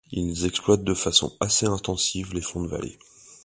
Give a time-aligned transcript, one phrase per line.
[0.09, 2.97] Ils exploitent de façon assez intensive les fonds de vallée.